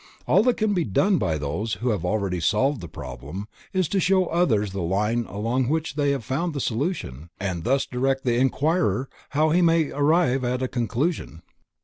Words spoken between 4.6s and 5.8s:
the line along